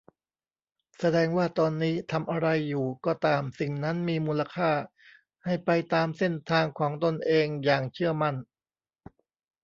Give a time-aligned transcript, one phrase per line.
[0.99, 4.71] แสดงว่าตอนนี้ทำอะไรอยู่ก็ตามสิ่งนั้นมีมูลค่า
[5.45, 8.35] ให้ไปตามเส้นทางของตนเองอย่างเชื่อมั่น